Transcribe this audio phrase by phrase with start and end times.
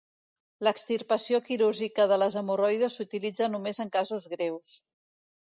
[0.67, 4.81] L'extirpació quirúrgica de les hemorroides s'utilitza només en casos greus.